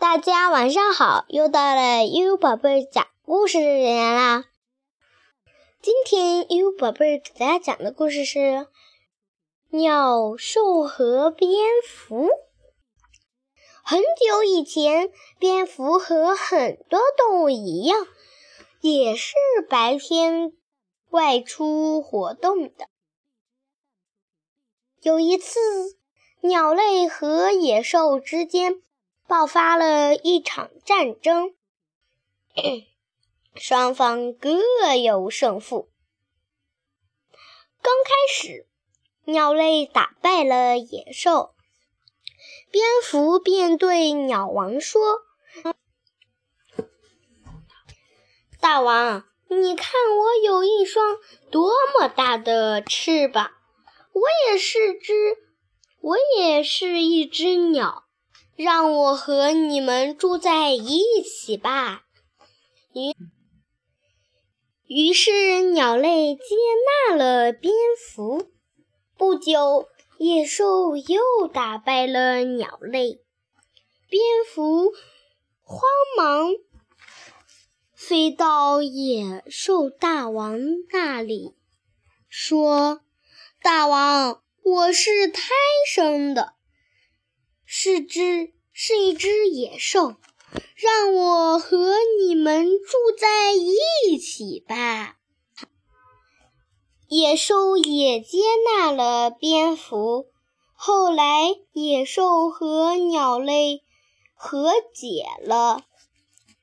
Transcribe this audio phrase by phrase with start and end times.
[0.00, 4.46] 大家晚上好，又到了悠悠宝贝讲故事的时间啦。
[5.82, 8.38] 今天悠悠宝贝给大家讲的故事是
[9.68, 11.50] 《鸟兽和蝙
[11.86, 12.24] 蝠》。
[13.82, 18.06] 很久以前，蝙蝠和很多动物一样，
[18.80, 19.34] 也是
[19.68, 20.54] 白天
[21.10, 22.88] 外出活动的。
[25.02, 25.60] 有一次，
[26.40, 28.80] 鸟类和野兽之间。
[29.30, 31.54] 爆发了一场战争，
[33.54, 35.88] 双方各有胜负。
[37.80, 38.66] 刚开始，
[39.26, 41.54] 鸟类打败了野兽，
[42.72, 45.00] 蝙蝠便对鸟王说
[48.60, 51.16] ：“大王，你看我有一双
[51.52, 53.52] 多么大的翅膀！
[54.12, 55.14] 我也是只，
[56.00, 58.06] 我也是一只鸟。”
[58.62, 62.02] 让我和你们住在一起吧。
[62.92, 63.16] 于
[64.86, 66.42] 于是，鸟类接
[67.08, 68.50] 纳了蝙蝠。
[69.16, 73.22] 不久，野兽又打败了鸟类。
[74.10, 74.92] 蝙蝠
[75.62, 75.80] 慌
[76.18, 76.50] 忙
[77.94, 80.58] 飞到野兽大王
[80.92, 81.54] 那里，
[82.28, 83.00] 说
[83.62, 85.48] ：“大王，我是胎
[85.90, 86.56] 生的。”
[87.72, 90.16] 是只是一只野兽，
[90.74, 95.16] 让我和你们住在一起吧。
[97.06, 100.26] 野兽也接纳了蝙蝠。
[100.74, 103.84] 后来，野兽和鸟类
[104.34, 105.84] 和解了，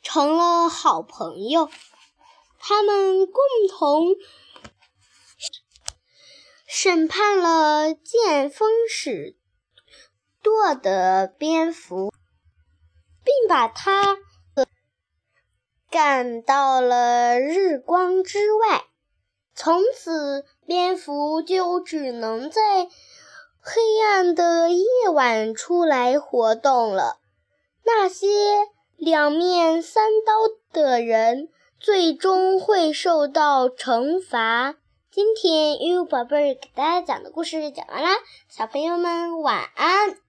[0.00, 1.68] 成了好朋友。
[2.58, 3.36] 他们共
[3.68, 4.16] 同
[6.66, 9.36] 审判了见风使。
[10.44, 12.12] 剁的蝙蝠，
[13.24, 14.18] 并把它
[15.90, 18.84] 赶到了日光之外。
[19.54, 22.60] 从此，蝙蝠就只能在
[23.58, 27.16] 黑暗的夜晚出来活动了。
[27.82, 28.26] 那些
[28.96, 30.32] 两面三刀
[30.72, 31.48] 的人，
[31.80, 34.74] 最终会受到惩罚。
[35.10, 38.10] 今天悠悠宝贝儿给大家讲的故事讲完啦，
[38.50, 40.23] 小朋友们晚安。